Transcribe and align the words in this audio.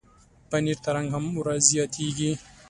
پنېر 0.49 0.77
ته 0.83 0.89
رنګ 0.95 1.09
هم 1.15 1.25
ورزیاتېږي. 1.39 2.31